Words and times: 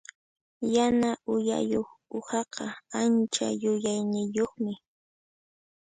Yana 0.75 1.09
uyayuq 1.33 1.89
uhaqa 2.17 2.65
ancha 2.99 3.47
yuyayniyuqmi. 3.61 4.73